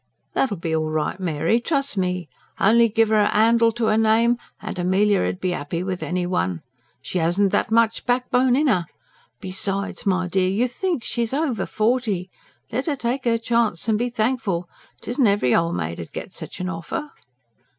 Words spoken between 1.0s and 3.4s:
Mary, trust me. Only give 'er a